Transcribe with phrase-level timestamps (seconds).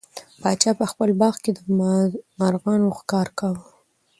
[0.41, 1.59] پاچا په خپل باغ کې د
[2.39, 3.63] مرغانو ښکار کاوه.